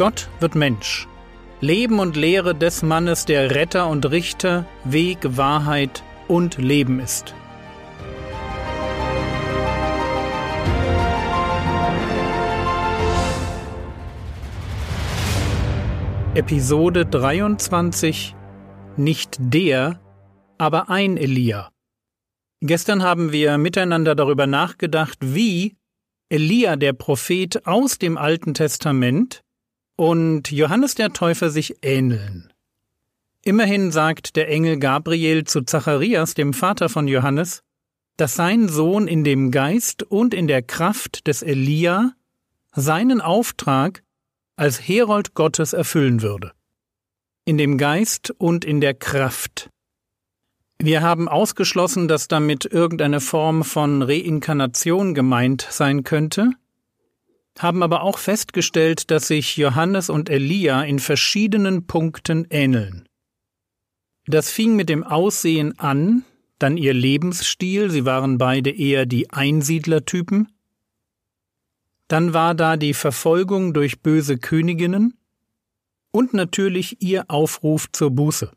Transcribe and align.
Gott 0.00 0.30
wird 0.40 0.54
Mensch. 0.54 1.06
Leben 1.60 1.98
und 1.98 2.16
Lehre 2.16 2.54
des 2.54 2.82
Mannes, 2.82 3.26
der 3.26 3.54
Retter 3.54 3.86
und 3.86 4.10
Richter, 4.10 4.64
Weg, 4.82 5.18
Wahrheit 5.36 6.02
und 6.26 6.56
Leben 6.56 7.00
ist. 7.00 7.34
Episode 16.34 17.04
23 17.04 18.34
Nicht 18.96 19.36
der, 19.38 20.00
aber 20.56 20.88
ein 20.88 21.18
Elia. 21.18 21.68
Gestern 22.62 23.02
haben 23.02 23.32
wir 23.32 23.58
miteinander 23.58 24.14
darüber 24.14 24.46
nachgedacht, 24.46 25.18
wie 25.20 25.76
Elia 26.30 26.76
der 26.76 26.94
Prophet 26.94 27.66
aus 27.66 27.98
dem 27.98 28.16
Alten 28.16 28.54
Testament 28.54 29.42
und 30.00 30.50
Johannes 30.50 30.94
der 30.94 31.12
Täufer 31.12 31.50
sich 31.50 31.76
ähneln. 31.82 32.50
Immerhin 33.44 33.92
sagt 33.92 34.34
der 34.34 34.48
Engel 34.48 34.78
Gabriel 34.78 35.44
zu 35.44 35.60
Zacharias, 35.60 36.32
dem 36.32 36.54
Vater 36.54 36.88
von 36.88 37.06
Johannes, 37.06 37.62
dass 38.16 38.34
sein 38.34 38.70
Sohn 38.70 39.06
in 39.06 39.24
dem 39.24 39.50
Geist 39.50 40.02
und 40.02 40.32
in 40.32 40.46
der 40.46 40.62
Kraft 40.62 41.26
des 41.26 41.42
Elia 41.42 42.14
seinen 42.74 43.20
Auftrag 43.20 44.02
als 44.56 44.80
Herold 44.80 45.34
Gottes 45.34 45.74
erfüllen 45.74 46.22
würde. 46.22 46.52
In 47.44 47.58
dem 47.58 47.76
Geist 47.76 48.32
und 48.38 48.64
in 48.64 48.80
der 48.80 48.94
Kraft. 48.94 49.68
Wir 50.78 51.02
haben 51.02 51.28
ausgeschlossen, 51.28 52.08
dass 52.08 52.26
damit 52.26 52.64
irgendeine 52.64 53.20
Form 53.20 53.64
von 53.64 54.00
Reinkarnation 54.00 55.12
gemeint 55.12 55.66
sein 55.68 56.04
könnte, 56.04 56.52
haben 57.62 57.82
aber 57.82 58.02
auch 58.02 58.18
festgestellt, 58.18 59.10
dass 59.10 59.28
sich 59.28 59.56
Johannes 59.56 60.08
und 60.08 60.30
Elia 60.30 60.82
in 60.82 60.98
verschiedenen 60.98 61.86
Punkten 61.86 62.46
ähneln. 62.50 63.06
Das 64.26 64.50
fing 64.50 64.76
mit 64.76 64.88
dem 64.88 65.04
Aussehen 65.04 65.78
an, 65.78 66.24
dann 66.58 66.76
ihr 66.76 66.94
Lebensstil, 66.94 67.90
sie 67.90 68.04
waren 68.04 68.38
beide 68.38 68.70
eher 68.70 69.06
die 69.06 69.30
Einsiedlertypen, 69.30 70.48
dann 72.08 72.32
war 72.32 72.54
da 72.54 72.76
die 72.76 72.94
Verfolgung 72.94 73.72
durch 73.72 74.00
böse 74.00 74.38
Königinnen 74.38 75.14
und 76.10 76.34
natürlich 76.34 77.00
ihr 77.02 77.24
Aufruf 77.28 77.86
zur 77.92 78.10
Buße. 78.10 78.50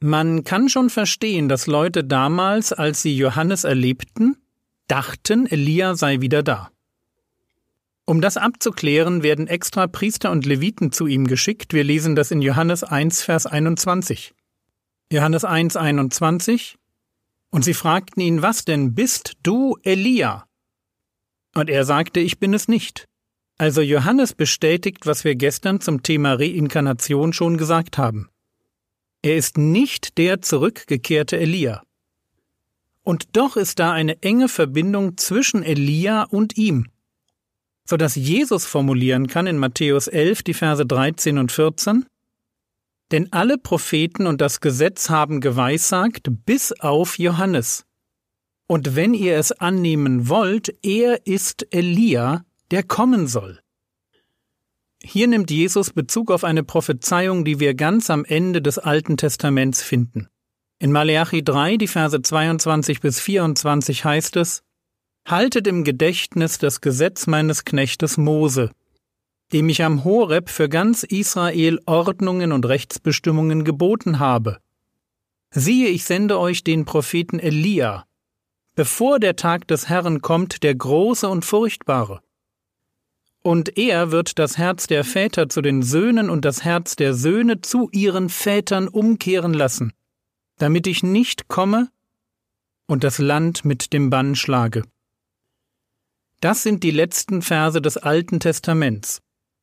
Man 0.00 0.44
kann 0.44 0.68
schon 0.68 0.90
verstehen, 0.90 1.48
dass 1.48 1.66
Leute 1.66 2.04
damals, 2.04 2.72
als 2.72 3.02
sie 3.02 3.16
Johannes 3.16 3.64
erlebten, 3.64 4.36
dachten, 4.86 5.46
Elia 5.46 5.94
sei 5.94 6.20
wieder 6.20 6.42
da. 6.42 6.70
Um 8.06 8.20
das 8.20 8.36
abzuklären, 8.36 9.22
werden 9.22 9.46
extra 9.46 9.86
Priester 9.86 10.30
und 10.30 10.44
Leviten 10.44 10.92
zu 10.92 11.06
ihm 11.06 11.26
geschickt. 11.26 11.72
Wir 11.72 11.84
lesen 11.84 12.14
das 12.14 12.30
in 12.30 12.42
Johannes 12.42 12.84
1, 12.84 13.22
Vers 13.22 13.46
21. 13.46 14.34
Johannes 15.10 15.44
1, 15.44 15.76
21. 15.76 16.76
Und 17.50 17.64
sie 17.64 17.72
fragten 17.72 18.20
ihn, 18.20 18.42
was 18.42 18.64
denn 18.64 18.94
bist 18.94 19.34
du 19.42 19.78
Elia? 19.82 20.46
Und 21.54 21.70
er 21.70 21.84
sagte, 21.84 22.20
ich 22.20 22.38
bin 22.38 22.52
es 22.52 22.68
nicht. 22.68 23.06
Also 23.56 23.80
Johannes 23.80 24.34
bestätigt, 24.34 25.06
was 25.06 25.24
wir 25.24 25.36
gestern 25.36 25.80
zum 25.80 26.02
Thema 26.02 26.34
Reinkarnation 26.34 27.32
schon 27.32 27.56
gesagt 27.56 27.96
haben. 27.96 28.28
Er 29.22 29.36
ist 29.36 29.56
nicht 29.56 30.18
der 30.18 30.42
zurückgekehrte 30.42 31.38
Elia. 31.38 31.82
Und 33.02 33.36
doch 33.36 33.56
ist 33.56 33.78
da 33.78 33.92
eine 33.92 34.20
enge 34.22 34.48
Verbindung 34.48 35.16
zwischen 35.16 35.62
Elia 35.62 36.24
und 36.24 36.58
ihm, 36.58 36.88
so 37.88 37.96
dass 37.96 38.14
Jesus 38.14 38.64
formulieren 38.64 39.26
kann 39.26 39.46
in 39.46 39.58
Matthäus 39.58 40.08
11 40.08 40.42
die 40.42 40.54
Verse 40.54 40.84
13 40.84 41.38
und 41.38 41.52
14, 41.52 42.06
denn 43.12 43.32
alle 43.32 43.58
Propheten 43.58 44.26
und 44.26 44.40
das 44.40 44.60
Gesetz 44.60 45.10
haben 45.10 45.40
geweissagt 45.40 46.30
bis 46.46 46.72
auf 46.72 47.18
Johannes. 47.18 47.84
Und 48.66 48.96
wenn 48.96 49.12
ihr 49.12 49.36
es 49.36 49.52
annehmen 49.52 50.28
wollt, 50.28 50.74
er 50.82 51.26
ist 51.26 51.66
Elia, 51.70 52.44
der 52.70 52.82
kommen 52.82 53.26
soll. 53.26 53.60
Hier 55.02 55.28
nimmt 55.28 55.50
Jesus 55.50 55.90
Bezug 55.90 56.30
auf 56.30 56.44
eine 56.44 56.64
Prophezeiung, 56.64 57.44
die 57.44 57.60
wir 57.60 57.74
ganz 57.74 58.08
am 58.08 58.24
Ende 58.24 58.62
des 58.62 58.78
Alten 58.78 59.18
Testaments 59.18 59.82
finden. 59.82 60.28
In 60.78 60.92
Maleachi 60.92 61.44
3, 61.44 61.76
die 61.76 61.88
Verse 61.88 62.20
22 62.20 63.00
bis 63.00 63.20
24 63.20 64.04
heißt 64.04 64.36
es, 64.36 64.62
Haltet 65.26 65.66
im 65.66 65.84
Gedächtnis 65.84 66.58
das 66.58 66.82
Gesetz 66.82 67.26
meines 67.26 67.64
Knechtes 67.64 68.18
Mose, 68.18 68.70
dem 69.54 69.70
ich 69.70 69.82
am 69.82 70.04
Horeb 70.04 70.50
für 70.50 70.68
ganz 70.68 71.02
Israel 71.02 71.80
Ordnungen 71.86 72.52
und 72.52 72.66
Rechtsbestimmungen 72.66 73.64
geboten 73.64 74.18
habe. 74.18 74.58
Siehe, 75.50 75.88
ich 75.88 76.04
sende 76.04 76.38
euch 76.38 76.62
den 76.62 76.84
Propheten 76.84 77.38
Elia, 77.38 78.04
bevor 78.74 79.18
der 79.18 79.34
Tag 79.36 79.66
des 79.68 79.88
Herrn 79.88 80.20
kommt, 80.20 80.62
der 80.62 80.74
große 80.74 81.26
und 81.26 81.44
furchtbare. 81.44 82.20
Und 83.42 83.78
er 83.78 84.10
wird 84.10 84.38
das 84.38 84.58
Herz 84.58 84.86
der 84.88 85.04
Väter 85.04 85.48
zu 85.48 85.62
den 85.62 85.82
Söhnen 85.82 86.28
und 86.28 86.44
das 86.44 86.64
Herz 86.64 86.96
der 86.96 87.14
Söhne 87.14 87.62
zu 87.62 87.88
ihren 87.92 88.28
Vätern 88.28 88.88
umkehren 88.88 89.54
lassen, 89.54 89.94
damit 90.58 90.86
ich 90.86 91.02
nicht 91.02 91.48
komme 91.48 91.88
und 92.86 93.04
das 93.04 93.18
Land 93.18 93.64
mit 93.64 93.94
dem 93.94 94.10
Bann 94.10 94.34
schlage. 94.34 94.82
Das 96.44 96.62
sind 96.62 96.82
die 96.82 96.90
letzten 96.90 97.40
Verse 97.40 97.80
des 97.80 97.96
Alten 97.96 98.38
Testaments. 98.38 99.22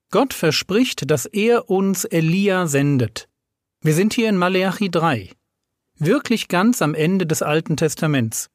Gott 0.10 0.34
verspricht, 0.34 1.12
dass 1.12 1.28
er 1.28 1.70
uns 1.70 2.06
Elia 2.06 2.66
sendet. 2.66 3.30
Wir 3.82 3.94
sind 3.94 4.16
hier 4.16 4.28
in 4.30 4.36
Maleachi 4.36 4.90
3, 4.90 5.30
wirklich 6.00 6.48
ganz 6.48 6.82
am 6.82 6.96
Ende 6.96 7.28
des 7.28 7.44
Alten 7.44 7.78
Testaments. 7.78 8.50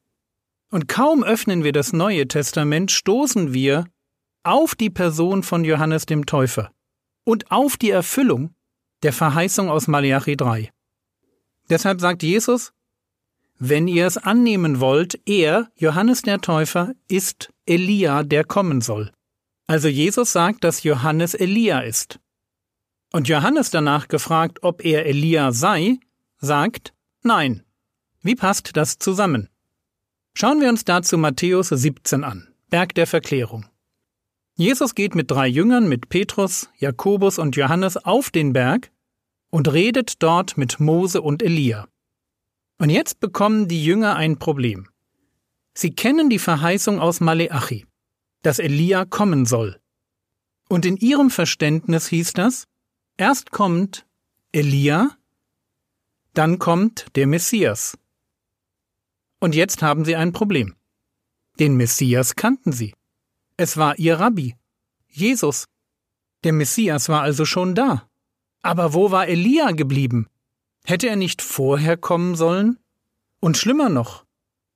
Und 0.69 0.89
kaum 0.89 1.23
öffnen 1.23 1.63
wir 1.63 1.71
das 1.71 1.93
Neue 1.93 2.27
Testament, 2.27 2.91
stoßen 2.91 3.53
wir 3.53 3.85
auf 4.43 4.75
die 4.75 4.89
Person 4.89 5.41
von 5.41 5.63
Johannes 5.63 6.05
dem 6.05 6.25
Täufer 6.25 6.73
und 7.23 7.49
auf 7.49 7.77
die 7.77 7.91
Erfüllung 7.91 8.53
der 9.03 9.13
Verheißung 9.13 9.69
aus 9.69 9.87
Malachi 9.87 10.35
3. 10.35 10.69
Deshalb 11.69 12.01
sagt 12.01 12.23
Jesus, 12.23 12.73
wenn 13.59 13.87
ihr 13.87 14.05
es 14.05 14.17
annehmen 14.17 14.79
wollt, 14.79 15.19
er, 15.25 15.69
Johannes 15.75 16.21
der 16.21 16.41
Täufer, 16.41 16.93
ist 17.07 17.53
Elia, 17.65 18.23
der 18.23 18.43
kommen 18.43 18.81
soll. 18.81 19.11
Also 19.67 19.87
Jesus 19.87 20.31
sagt, 20.31 20.63
dass 20.63 20.83
Johannes 20.83 21.33
Elia 21.33 21.79
ist. 21.79 22.19
Und 23.11 23.27
Johannes 23.27 23.69
danach 23.69 24.07
gefragt, 24.07 24.59
ob 24.61 24.83
er 24.85 25.05
Elia 25.05 25.51
sei, 25.51 25.99
sagt 26.37 26.93
Nein. 27.23 27.63
Wie 28.21 28.35
passt 28.35 28.77
das 28.77 28.99
zusammen? 28.99 29.49
Schauen 30.33 30.61
wir 30.61 30.69
uns 30.69 30.85
dazu 30.85 31.17
Matthäus 31.17 31.69
17 31.69 32.23
an, 32.23 32.53
Berg 32.69 32.93
der 32.95 33.07
Verklärung. 33.07 33.65
Jesus 34.55 34.95
geht 34.95 35.15
mit 35.15 35.31
drei 35.31 35.47
Jüngern, 35.47 35.87
mit 35.87 36.09
Petrus, 36.09 36.69
Jakobus 36.77 37.39
und 37.39 37.55
Johannes 37.55 37.97
auf 37.97 38.29
den 38.29 38.53
Berg 38.53 38.91
und 39.49 39.71
redet 39.71 40.21
dort 40.21 40.57
mit 40.57 40.79
Mose 40.79 41.21
und 41.21 41.43
Elia. 41.43 41.87
Und 42.77 42.89
jetzt 42.89 43.19
bekommen 43.19 43.67
die 43.67 43.83
Jünger 43.83 44.15
ein 44.15 44.37
Problem. 44.37 44.87
Sie 45.73 45.93
kennen 45.93 46.29
die 46.29 46.39
Verheißung 46.39 46.99
aus 46.99 47.19
Maleachi, 47.19 47.85
dass 48.43 48.59
Elia 48.59 49.05
kommen 49.05 49.45
soll. 49.45 49.79
Und 50.69 50.85
in 50.85 50.97
ihrem 50.97 51.29
Verständnis 51.29 52.07
hieß 52.07 52.33
das, 52.33 52.67
erst 53.15 53.51
kommt 53.51 54.05
Elia, 54.51 55.11
dann 56.33 56.59
kommt 56.59 57.07
der 57.15 57.25
Messias. 57.25 57.97
Und 59.39 59.55
jetzt 59.55 59.81
haben 59.81 60.05
sie 60.05 60.15
ein 60.15 60.33
Problem. 60.33 60.75
Den 61.59 61.77
Messias 61.77 62.35
kannten 62.35 62.71
sie. 62.71 62.93
Es 63.55 63.77
war 63.77 63.97
ihr 63.97 64.19
Rabbi, 64.19 64.55
Jesus. 65.09 65.65
Der 66.43 66.53
Messias 66.53 67.09
war 67.09 67.21
also 67.23 67.45
schon 67.45 67.73
da. 67.73 68.07
Aber 68.61 68.93
wo 68.93 69.09
war 69.11 69.27
Elia 69.27 69.71
geblieben? 69.71 70.27
Hätte 70.89 71.09
er 71.09 71.17
nicht 71.17 71.41
vorher 71.41 71.97
kommen 71.97 72.35
sollen? 72.35 72.79
Und 73.41 73.57
schlimmer 73.57 73.89
noch, 73.89 74.23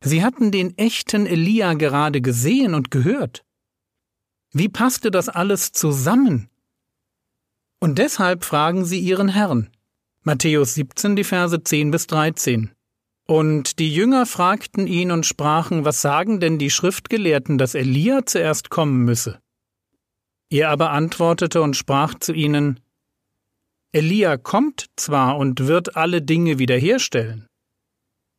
sie 0.04 0.26
hatten 0.26 0.52
den 0.52 0.78
echten 0.78 1.26
Elia 1.26 1.74
gerade 1.74 2.20
gesehen 2.20 2.74
und 2.74 2.92
gehört. 2.92 3.46
Wie 4.52 4.68
passte 4.68 5.10
das 5.10 5.30
alles 5.30 5.72
zusammen? 5.72 6.50
Und 7.80 7.98
deshalb 7.98 8.44
fragen 8.44 8.84
sie 8.84 9.00
ihren 9.00 9.30
Herrn. 9.30 9.70
Matthäus 10.24 10.74
17, 10.74 11.16
die 11.16 11.24
Verse 11.24 11.64
10 11.64 11.92
bis 11.92 12.08
13. 12.08 12.72
Und 13.26 13.80
die 13.80 13.96
Jünger 13.96 14.26
fragten 14.26 14.88
ihn 14.88 15.12
und 15.12 15.26
sprachen, 15.26 15.86
was 15.86 16.02
sagen 16.02 16.42
denn 16.42 16.60
die 16.60 16.72
Schriftgelehrten, 16.72 17.58
dass 17.58 17.74
Elia 17.74 18.26
zuerst 18.26 18.70
kommen 18.70 19.06
müsse? 19.06 19.40
Er 20.50 20.72
aber 20.72 20.90
antwortete 20.90 21.62
und 21.62 21.78
sprach 21.78 22.16
zu 22.16 22.34
ihnen, 22.34 22.82
Elia 23.94 24.38
kommt 24.38 24.86
zwar 24.96 25.38
und 25.38 25.68
wird 25.68 25.98
alle 25.98 26.22
Dinge 26.22 26.60
wiederherstellen. 26.60 27.48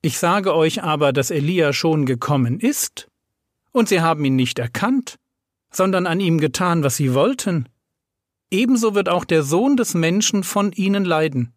Ich 0.00 0.18
sage 0.18 0.54
euch 0.54 0.82
aber, 0.82 1.12
dass 1.12 1.30
Elia 1.30 1.72
schon 1.72 2.06
gekommen 2.06 2.58
ist, 2.58 3.08
und 3.70 3.88
sie 3.88 4.00
haben 4.00 4.24
ihn 4.24 4.36
nicht 4.36 4.58
erkannt, 4.58 5.16
sondern 5.72 6.06
an 6.06 6.20
ihm 6.20 6.38
getan, 6.38 6.82
was 6.82 6.96
sie 6.96 7.14
wollten. 7.14 7.68
ebenso 8.50 8.94
wird 8.94 9.08
auch 9.08 9.24
der 9.24 9.42
Sohn 9.42 9.76
des 9.76 9.94
Menschen 9.94 10.42
von 10.42 10.72
ihnen 10.72 11.04
leiden. 11.04 11.54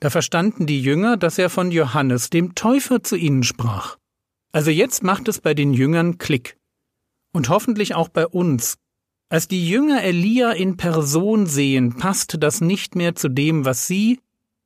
Da 0.00 0.10
verstanden 0.10 0.66
die 0.66 0.80
Jünger, 0.80 1.16
dass 1.16 1.38
er 1.38 1.50
von 1.50 1.70
Johannes, 1.70 2.30
dem 2.30 2.54
Täufer, 2.54 3.02
zu 3.02 3.16
ihnen 3.16 3.42
sprach. 3.42 3.98
Also 4.52 4.70
jetzt 4.70 5.02
macht 5.02 5.28
es 5.28 5.40
bei 5.40 5.54
den 5.54 5.74
Jüngern 5.74 6.18
Klick. 6.18 6.56
Und 7.32 7.48
hoffentlich 7.48 7.94
auch 7.94 8.08
bei 8.08 8.26
uns. 8.26 8.78
Als 9.30 9.46
die 9.46 9.68
Jünger 9.68 10.02
Elia 10.02 10.52
in 10.52 10.76
Person 10.76 11.46
sehen, 11.46 11.96
passt 11.96 12.36
das 12.40 12.60
nicht 12.60 12.96
mehr 12.96 13.14
zu 13.14 13.28
dem, 13.28 13.64
was 13.64 13.86
sie 13.86 14.20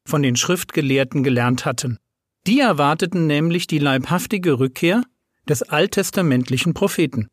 von 0.06 0.23
den 0.23 0.37
Schriftgelehrten 0.37 1.25
gelernt 1.25 1.64
hatten. 1.64 1.99
Die 2.47 2.61
erwarteten 2.61 3.26
nämlich 3.26 3.67
die 3.67 3.79
leibhaftige 3.79 4.59
Rückkehr 4.59 5.03
des 5.49 5.62
alttestamentlichen 5.62 6.75
Propheten. 6.75 7.29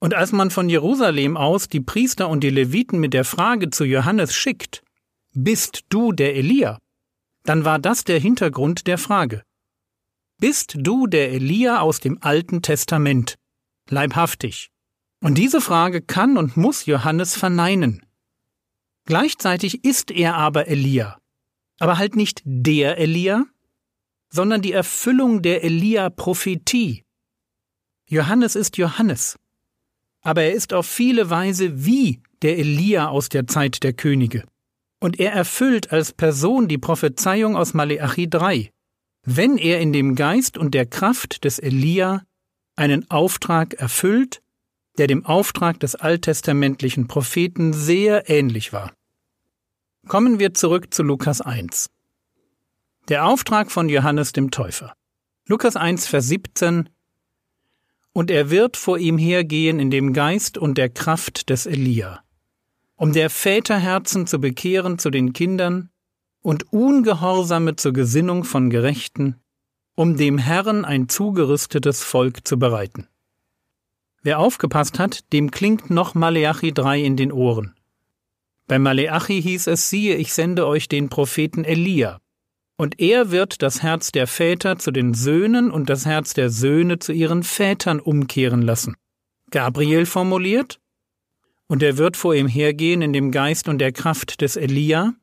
Und 0.00 0.14
als 0.14 0.32
man 0.32 0.50
von 0.50 0.68
Jerusalem 0.68 1.36
aus 1.36 1.68
die 1.68 1.80
Priester 1.80 2.28
und 2.28 2.42
die 2.42 2.50
Leviten 2.50 2.98
mit 2.98 3.14
der 3.14 3.24
Frage 3.24 3.70
zu 3.70 3.84
Johannes 3.84 4.34
schickt, 4.34 4.82
Bist 5.34 5.84
du 5.88 6.12
der 6.12 6.34
Elia? 6.34 6.78
dann 7.44 7.64
war 7.64 7.78
das 7.78 8.04
der 8.04 8.20
Hintergrund 8.20 8.86
der 8.86 8.98
Frage. 8.98 9.42
Bist 10.38 10.74
du 10.78 11.06
der 11.06 11.30
Elia 11.32 11.80
aus 11.80 12.00
dem 12.00 12.18
Alten 12.20 12.62
Testament? 12.62 13.36
Leibhaftig. 13.88 14.71
Und 15.22 15.38
diese 15.38 15.60
Frage 15.60 16.02
kann 16.02 16.36
und 16.36 16.56
muss 16.56 16.84
Johannes 16.84 17.36
verneinen. 17.36 18.04
Gleichzeitig 19.04 19.84
ist 19.84 20.10
er 20.10 20.34
aber 20.34 20.66
Elia. 20.66 21.16
Aber 21.78 21.96
halt 21.96 22.16
nicht 22.16 22.42
der 22.44 22.98
Elia, 22.98 23.44
sondern 24.30 24.62
die 24.62 24.72
Erfüllung 24.72 25.40
der 25.40 25.62
Elia-Prophetie. 25.62 27.04
Johannes 28.08 28.56
ist 28.56 28.76
Johannes. 28.78 29.38
Aber 30.22 30.42
er 30.42 30.54
ist 30.54 30.72
auf 30.72 30.86
viele 30.86 31.30
Weise 31.30 31.84
wie 31.84 32.20
der 32.42 32.58
Elia 32.58 33.08
aus 33.08 33.28
der 33.28 33.46
Zeit 33.46 33.84
der 33.84 33.92
Könige. 33.92 34.44
Und 34.98 35.20
er 35.20 35.32
erfüllt 35.32 35.92
als 35.92 36.12
Person 36.12 36.66
die 36.66 36.78
Prophezeiung 36.78 37.56
aus 37.56 37.74
Maleachi 37.74 38.28
3, 38.28 38.70
wenn 39.24 39.56
er 39.56 39.80
in 39.80 39.92
dem 39.92 40.16
Geist 40.16 40.58
und 40.58 40.74
der 40.74 40.86
Kraft 40.86 41.44
des 41.44 41.60
Elia 41.60 42.24
einen 42.74 43.08
Auftrag 43.10 43.74
erfüllt, 43.74 44.41
der 44.98 45.06
dem 45.06 45.24
Auftrag 45.24 45.80
des 45.80 45.94
alttestamentlichen 45.94 47.08
Propheten 47.08 47.72
sehr 47.72 48.28
ähnlich 48.28 48.72
war. 48.72 48.92
Kommen 50.06 50.38
wir 50.38 50.54
zurück 50.54 50.92
zu 50.92 51.02
Lukas 51.02 51.40
1. 51.40 51.90
Der 53.08 53.26
Auftrag 53.26 53.70
von 53.70 53.88
Johannes 53.88 54.32
dem 54.32 54.50
Täufer. 54.50 54.94
Lukas 55.46 55.76
1, 55.76 56.06
Vers 56.06 56.28
17 56.28 56.88
Und 58.12 58.30
er 58.30 58.50
wird 58.50 58.76
vor 58.76 58.98
ihm 58.98 59.18
hergehen 59.18 59.80
in 59.80 59.90
dem 59.90 60.12
Geist 60.12 60.58
und 60.58 60.78
der 60.78 60.88
Kraft 60.88 61.50
des 61.50 61.66
Elia 61.66 62.22
um 63.02 63.12
der 63.12 63.30
Väter 63.30 63.78
Herzen 63.78 64.28
zu 64.28 64.40
bekehren 64.40 64.96
zu 64.96 65.10
den 65.10 65.32
Kindern 65.32 65.90
und 66.40 66.72
Ungehorsame 66.72 67.74
zur 67.74 67.92
Gesinnung 67.92 68.44
von 68.44 68.70
Gerechten, 68.70 69.40
um 69.96 70.16
dem 70.16 70.38
Herrn 70.38 70.84
ein 70.84 71.08
zugerüstetes 71.08 72.04
Volk 72.04 72.46
zu 72.46 72.60
bereiten. 72.60 73.08
Wer 74.22 74.38
aufgepasst 74.38 74.98
hat, 74.98 75.32
dem 75.32 75.50
klingt 75.50 75.90
noch 75.90 76.14
Maleachi 76.14 76.72
3 76.72 77.02
in 77.02 77.16
den 77.16 77.32
Ohren. 77.32 77.74
Bei 78.68 78.78
Maleachi 78.78 79.42
hieß 79.42 79.66
es, 79.66 79.90
siehe, 79.90 80.14
ich 80.16 80.32
sende 80.32 80.66
euch 80.66 80.88
den 80.88 81.08
Propheten 81.08 81.64
Elia, 81.64 82.20
und 82.76 83.00
er 83.00 83.30
wird 83.30 83.62
das 83.62 83.82
Herz 83.82 84.12
der 84.12 84.26
Väter 84.26 84.78
zu 84.78 84.92
den 84.92 85.14
Söhnen 85.14 85.70
und 85.70 85.90
das 85.90 86.06
Herz 86.06 86.34
der 86.34 86.50
Söhne 86.50 86.98
zu 86.98 87.12
ihren 87.12 87.42
Vätern 87.42 88.00
umkehren 88.00 88.62
lassen. 88.62 88.96
Gabriel 89.50 90.06
formuliert, 90.06 90.78
und 91.66 91.82
er 91.82 91.98
wird 91.98 92.16
vor 92.16 92.34
ihm 92.34 92.48
hergehen 92.48 93.02
in 93.02 93.12
dem 93.12 93.32
Geist 93.32 93.68
und 93.68 93.78
der 93.78 93.92
Kraft 93.92 94.40
des 94.40 94.56
Elia, 94.56 95.14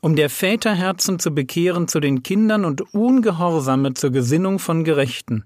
um 0.00 0.14
der 0.14 0.30
Väter 0.30 0.74
Herzen 0.74 1.18
zu 1.18 1.30
bekehren 1.34 1.88
zu 1.88 2.00
den 2.00 2.22
Kindern 2.22 2.64
und 2.64 2.94
Ungehorsame 2.94 3.94
zur 3.94 4.10
Gesinnung 4.10 4.58
von 4.58 4.84
Gerechten, 4.84 5.44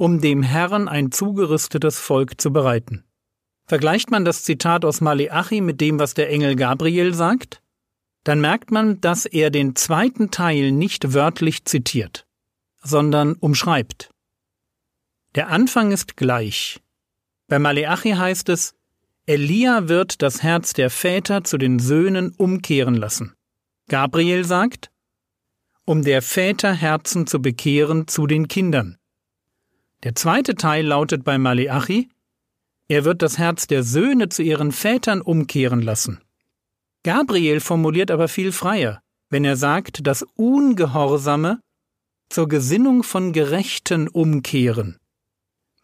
um 0.00 0.22
dem 0.22 0.42
Herrn 0.42 0.88
ein 0.88 1.12
zugerüstetes 1.12 1.98
Volk 1.98 2.40
zu 2.40 2.54
bereiten. 2.54 3.04
Vergleicht 3.66 4.10
man 4.10 4.24
das 4.24 4.44
Zitat 4.44 4.86
aus 4.86 5.02
Maleachi 5.02 5.60
mit 5.60 5.82
dem, 5.82 5.98
was 5.98 6.14
der 6.14 6.30
Engel 6.30 6.56
Gabriel 6.56 7.12
sagt, 7.12 7.60
dann 8.24 8.40
merkt 8.40 8.70
man, 8.70 9.02
dass 9.02 9.26
er 9.26 9.50
den 9.50 9.76
zweiten 9.76 10.30
Teil 10.30 10.72
nicht 10.72 11.12
wörtlich 11.12 11.66
zitiert, 11.66 12.26
sondern 12.82 13.34
umschreibt. 13.34 14.08
Der 15.34 15.48
Anfang 15.48 15.92
ist 15.92 16.16
gleich. 16.16 16.80
Bei 17.46 17.58
Maleachi 17.58 18.12
heißt 18.12 18.48
es, 18.48 18.74
Elia 19.26 19.88
wird 19.88 20.22
das 20.22 20.42
Herz 20.42 20.72
der 20.72 20.88
Väter 20.88 21.44
zu 21.44 21.58
den 21.58 21.78
Söhnen 21.78 22.32
umkehren 22.38 22.94
lassen. 22.94 23.34
Gabriel 23.88 24.46
sagt, 24.46 24.90
um 25.84 26.02
der 26.02 26.22
Väter 26.22 26.72
Herzen 26.72 27.26
zu 27.26 27.42
bekehren 27.42 28.08
zu 28.08 28.26
den 28.26 28.48
Kindern. 28.48 28.96
Der 30.02 30.14
zweite 30.14 30.54
Teil 30.54 30.86
lautet 30.86 31.24
bei 31.24 31.36
Maleachi, 31.36 32.08
er 32.88 33.04
wird 33.04 33.22
das 33.22 33.38
Herz 33.38 33.66
der 33.66 33.82
Söhne 33.82 34.30
zu 34.30 34.42
ihren 34.42 34.72
Vätern 34.72 35.20
umkehren 35.20 35.82
lassen. 35.82 36.20
Gabriel 37.04 37.60
formuliert 37.60 38.10
aber 38.10 38.28
viel 38.28 38.50
freier, 38.50 39.00
wenn 39.28 39.44
er 39.44 39.56
sagt, 39.56 40.06
dass 40.06 40.24
Ungehorsame 40.34 41.60
zur 42.30 42.48
Gesinnung 42.48 43.02
von 43.02 43.32
Gerechten 43.32 44.08
umkehren. 44.08 44.98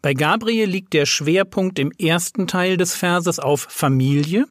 Bei 0.01 0.13
Gabriel 0.13 0.69
liegt 0.69 0.93
der 0.93 1.05
Schwerpunkt 1.05 1.79
im 1.79 1.91
ersten 1.91 2.47
Teil 2.47 2.77
des 2.77 2.93
Verses 2.93 3.39
auf 3.39 3.61
Familie 3.61 4.47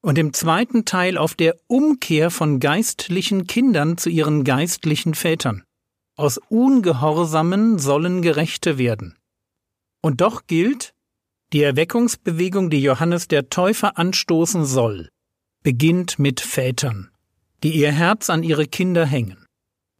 und 0.00 0.18
im 0.18 0.32
zweiten 0.32 0.84
Teil 0.84 1.18
auf 1.18 1.34
der 1.34 1.56
Umkehr 1.66 2.30
von 2.30 2.60
geistlichen 2.60 3.46
Kindern 3.46 3.98
zu 3.98 4.10
ihren 4.10 4.44
geistlichen 4.44 5.14
Vätern. 5.14 5.64
Aus 6.18 6.38
Ungehorsamen 6.48 7.78
sollen 7.78 8.22
Gerechte 8.22 8.76
werden. 8.76 9.16
Und 10.02 10.20
doch 10.20 10.48
gilt, 10.48 10.92
die 11.52 11.62
Erweckungsbewegung, 11.62 12.70
die 12.70 12.82
Johannes 12.82 13.28
der 13.28 13.50
Täufer 13.50 13.98
anstoßen 13.98 14.64
soll, 14.64 15.10
beginnt 15.62 16.18
mit 16.18 16.40
Vätern, 16.40 17.12
die 17.62 17.70
ihr 17.70 17.92
Herz 17.92 18.30
an 18.30 18.42
ihre 18.42 18.66
Kinder 18.66 19.06
hängen. 19.06 19.46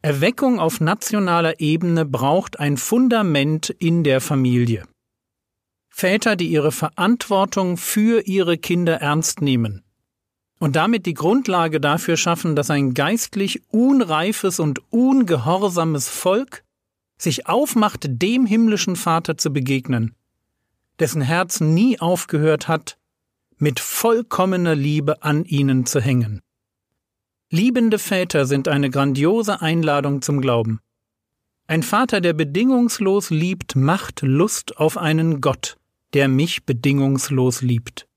Erweckung 0.01 0.59
auf 0.59 0.81
nationaler 0.81 1.61
Ebene 1.61 2.03
braucht 2.05 2.59
ein 2.59 2.75
Fundament 2.75 3.69
in 3.69 4.03
der 4.03 4.19
Familie. 4.19 4.83
Väter, 5.89 6.35
die 6.35 6.49
ihre 6.49 6.73
Verantwortung 6.73 7.77
für 7.77 8.27
ihre 8.27 8.57
Kinder 8.57 8.95
ernst 8.99 9.41
nehmen 9.41 9.85
und 10.59 10.75
damit 10.75 11.05
die 11.05 11.13
Grundlage 11.13 11.79
dafür 11.79 12.17
schaffen, 12.17 12.55
dass 12.55 12.69
ein 12.69 12.93
geistlich 12.93 13.63
unreifes 13.69 14.59
und 14.59 14.81
ungehorsames 14.91 16.09
Volk 16.09 16.63
sich 17.17 17.47
aufmacht, 17.47 18.05
dem 18.07 18.45
himmlischen 18.45 18.95
Vater 18.95 19.37
zu 19.37 19.51
begegnen, 19.51 20.15
dessen 20.99 21.21
Herz 21.21 21.59
nie 21.61 21.99
aufgehört 21.99 22.67
hat, 22.67 22.97
mit 23.57 23.79
vollkommener 23.79 24.75
Liebe 24.75 25.23
an 25.23 25.43
ihnen 25.45 25.85
zu 25.85 25.99
hängen. 25.99 26.41
Liebende 27.51 27.97
Väter 27.97 28.45
sind 28.45 28.67
eine 28.67 28.89
grandiose 28.89 29.61
Einladung 29.61 30.21
zum 30.21 30.39
Glauben. 30.39 30.79
Ein 31.67 31.83
Vater, 31.83 32.21
der 32.21 32.33
bedingungslos 32.33 33.29
liebt, 33.31 33.75
macht 33.75 34.21
Lust 34.21 34.77
auf 34.77 34.97
einen 34.97 35.41
Gott, 35.41 35.77
der 36.13 36.27
mich 36.27 36.65
bedingungslos 36.65 37.61
liebt. 37.61 38.08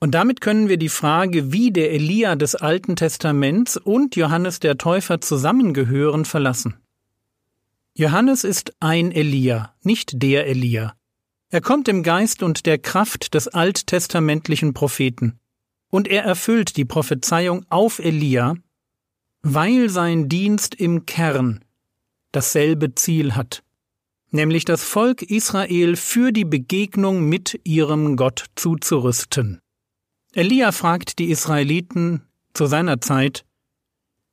Und 0.00 0.12
damit 0.12 0.40
können 0.40 0.68
wir 0.68 0.76
die 0.76 0.88
Frage, 0.88 1.52
wie 1.52 1.72
der 1.72 1.92
Elia 1.92 2.36
des 2.36 2.54
Alten 2.54 2.94
Testaments 2.94 3.76
und 3.76 4.14
Johannes 4.14 4.60
der 4.60 4.78
Täufer 4.78 5.20
zusammengehören, 5.20 6.24
verlassen. 6.24 6.76
Johannes 7.94 8.44
ist 8.44 8.74
ein 8.78 9.10
Elia, 9.10 9.74
nicht 9.82 10.22
der 10.22 10.46
Elia. 10.46 10.94
Er 11.50 11.60
kommt 11.60 11.88
im 11.88 12.04
Geist 12.04 12.44
und 12.44 12.64
der 12.66 12.78
Kraft 12.78 13.34
des 13.34 13.48
alttestamentlichen 13.48 14.72
Propheten. 14.72 15.40
Und 15.90 16.06
er 16.06 16.22
erfüllt 16.22 16.76
die 16.76 16.84
Prophezeiung 16.84 17.64
auf 17.70 17.98
Elia, 17.98 18.54
weil 19.42 19.88
sein 19.88 20.28
Dienst 20.28 20.74
im 20.74 21.06
Kern 21.06 21.64
dasselbe 22.30 22.94
Ziel 22.94 23.34
hat, 23.34 23.62
nämlich 24.30 24.64
das 24.64 24.84
Volk 24.84 25.22
Israel 25.22 25.96
für 25.96 26.30
die 26.30 26.44
Begegnung 26.44 27.28
mit 27.28 27.58
ihrem 27.64 28.16
Gott 28.16 28.44
zuzurüsten. 28.54 29.60
Elia 30.38 30.70
fragt 30.70 31.18
die 31.18 31.30
Israeliten 31.30 32.22
zu 32.54 32.66
seiner 32.66 33.00
Zeit, 33.00 33.44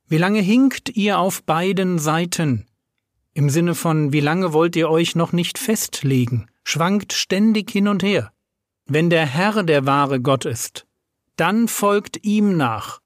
wie 0.07 0.19
lange 0.19 0.39
hinkt 0.39 0.95
ihr 0.95 1.17
auf 1.17 1.41
beiden 1.41 1.97
Seiten? 1.97 2.67
Im 3.33 3.49
Sinne 3.49 3.73
von, 3.73 4.13
wie 4.13 4.19
lange 4.19 4.53
wollt 4.53 4.75
ihr 4.75 4.87
euch 4.87 5.15
noch 5.15 5.31
nicht 5.31 5.57
festlegen, 5.57 6.45
schwankt 6.63 7.11
ständig 7.11 7.71
hin 7.71 7.87
und 7.87 8.03
her. 8.03 8.31
Wenn 8.85 9.09
der 9.09 9.25
Herr 9.25 9.63
der 9.63 9.87
wahre 9.87 10.21
Gott 10.21 10.45
ist, 10.45 10.85
dann 11.37 11.67
folgt 11.67 12.23
ihm 12.23 12.55
nach, 12.55 13.01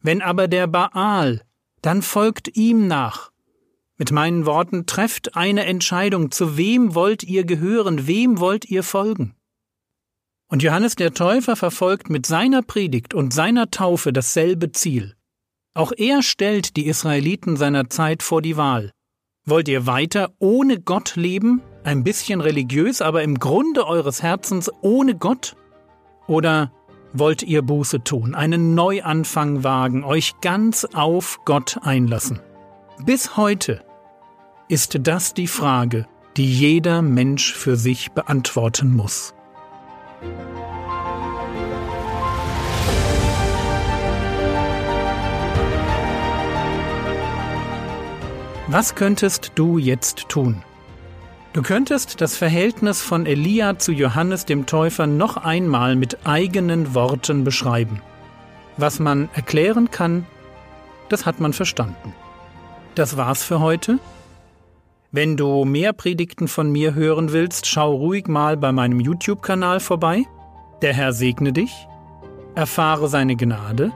wenn 0.00 0.22
aber 0.22 0.48
der 0.48 0.66
Baal, 0.66 1.42
dann 1.82 2.00
folgt 2.00 2.56
ihm 2.56 2.86
nach. 2.86 3.32
Mit 3.98 4.12
meinen 4.12 4.46
Worten, 4.46 4.86
trefft 4.86 5.36
eine 5.36 5.66
Entscheidung, 5.66 6.30
zu 6.30 6.56
wem 6.56 6.94
wollt 6.94 7.22
ihr 7.22 7.44
gehören, 7.44 8.06
wem 8.06 8.38
wollt 8.40 8.64
ihr 8.64 8.82
folgen? 8.82 9.36
Und 10.48 10.62
Johannes 10.62 10.94
der 10.94 11.14
Täufer 11.14 11.56
verfolgt 11.56 12.10
mit 12.10 12.26
seiner 12.26 12.62
Predigt 12.62 13.14
und 13.14 13.32
seiner 13.32 13.70
Taufe 13.70 14.12
dasselbe 14.12 14.72
Ziel. 14.72 15.14
Auch 15.74 15.92
er 15.96 16.22
stellt 16.22 16.76
die 16.76 16.86
Israeliten 16.86 17.56
seiner 17.56 17.90
Zeit 17.90 18.22
vor 18.22 18.42
die 18.42 18.56
Wahl. 18.56 18.92
Wollt 19.46 19.68
ihr 19.68 19.86
weiter 19.86 20.32
ohne 20.38 20.80
Gott 20.80 21.16
leben, 21.16 21.60
ein 21.82 22.04
bisschen 22.04 22.40
religiös, 22.40 23.02
aber 23.02 23.22
im 23.22 23.38
Grunde 23.38 23.86
eures 23.86 24.22
Herzens 24.22 24.70
ohne 24.80 25.16
Gott? 25.16 25.56
Oder 26.26 26.72
wollt 27.12 27.42
ihr 27.42 27.62
Buße 27.62 28.04
tun, 28.04 28.34
einen 28.34 28.74
Neuanfang 28.74 29.64
wagen, 29.64 30.04
euch 30.04 30.40
ganz 30.40 30.84
auf 30.94 31.40
Gott 31.44 31.78
einlassen? 31.82 32.40
Bis 33.04 33.36
heute 33.36 33.84
ist 34.68 34.98
das 35.02 35.34
die 35.34 35.46
Frage, 35.46 36.06
die 36.36 36.50
jeder 36.50 37.02
Mensch 37.02 37.52
für 37.52 37.76
sich 37.76 38.12
beantworten 38.12 38.94
muss. 38.94 39.34
Was 48.74 48.96
könntest 48.96 49.52
du 49.54 49.78
jetzt 49.78 50.28
tun? 50.28 50.64
Du 51.52 51.62
könntest 51.62 52.20
das 52.20 52.36
Verhältnis 52.36 53.02
von 53.02 53.24
Elia 53.24 53.78
zu 53.78 53.92
Johannes 53.92 54.46
dem 54.46 54.66
Täufer 54.66 55.06
noch 55.06 55.36
einmal 55.36 55.94
mit 55.94 56.26
eigenen 56.26 56.92
Worten 56.92 57.44
beschreiben. 57.44 58.00
Was 58.76 58.98
man 58.98 59.28
erklären 59.34 59.92
kann, 59.92 60.26
das 61.08 61.24
hat 61.24 61.38
man 61.38 61.52
verstanden. 61.52 62.14
Das 62.96 63.16
war's 63.16 63.44
für 63.44 63.60
heute. 63.60 64.00
Wenn 65.16 65.36
du 65.36 65.64
mehr 65.64 65.92
Predigten 65.92 66.48
von 66.48 66.72
mir 66.72 66.96
hören 66.96 67.32
willst, 67.32 67.66
schau 67.66 67.94
ruhig 67.94 68.26
mal 68.26 68.56
bei 68.56 68.72
meinem 68.72 68.98
YouTube-Kanal 68.98 69.78
vorbei. 69.78 70.24
Der 70.82 70.92
Herr 70.92 71.12
segne 71.12 71.52
dich, 71.52 71.70
erfahre 72.56 73.06
seine 73.06 73.36
Gnade 73.36 73.92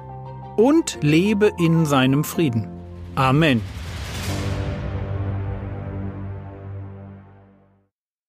und 0.56 0.96
lebe 1.02 1.50
in 1.58 1.86
seinem 1.86 2.22
Frieden. 2.22 2.68
Amen. 3.16 3.62